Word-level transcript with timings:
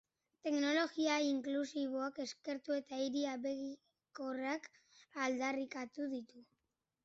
Teknologia 0.45 1.17
inklusiboa 1.25 2.07
eskertu 2.25 2.77
eta 2.79 3.01
hiri 3.03 3.23
abegikorrak 3.35 4.69
aldarrikatu 5.29 6.13
ditu. 6.19 6.47